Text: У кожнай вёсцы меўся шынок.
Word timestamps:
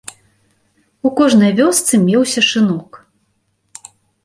У 1.09 1.11
кожнай 1.19 1.51
вёсцы 1.59 2.01
меўся 2.07 2.41
шынок. 2.49 3.01